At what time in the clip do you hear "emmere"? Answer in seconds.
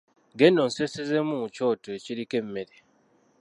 2.41-2.75